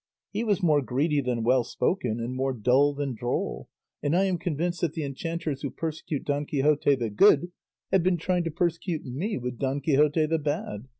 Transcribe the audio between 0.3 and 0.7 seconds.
He was